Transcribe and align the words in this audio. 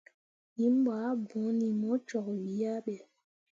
Him 0.57 0.75
ɓo 0.83 0.91
ah 1.07 1.15
bõoni 1.27 1.67
mo 1.81 1.91
cok 2.07 2.27
wii 2.41 2.61
ah 2.73 2.79
ɓe. 2.85 2.95